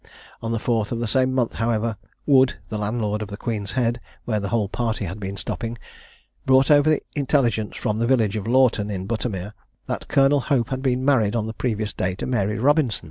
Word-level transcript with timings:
On 0.41 0.51
the 0.51 0.57
4th 0.57 0.91
of 0.91 0.97
the 0.99 1.05
same 1.05 1.31
month, 1.31 1.53
however, 1.61 1.95
Wood, 2.25 2.55
the 2.69 2.79
landlord 2.79 3.21
of 3.21 3.27
the 3.27 3.37
Queen's 3.37 3.73
Head, 3.73 3.99
where 4.25 4.39
the 4.39 4.47
whole 4.49 4.67
party 4.67 5.05
had 5.05 5.19
been 5.19 5.37
stopping, 5.37 5.77
brought 6.43 6.71
over 6.71 6.97
intelligence 7.13 7.77
from 7.77 7.99
the 7.99 8.07
village 8.07 8.35
of 8.35 8.47
Lorton, 8.47 8.89
in 8.89 9.05
Buttermere, 9.05 9.53
that 9.85 10.07
Colonel 10.07 10.39
Hope 10.39 10.69
had 10.69 10.81
been 10.81 11.05
married 11.05 11.35
on 11.35 11.45
the 11.45 11.53
previous 11.53 11.93
day 11.93 12.15
to 12.15 12.25
Mary 12.25 12.57
Robinson. 12.57 12.99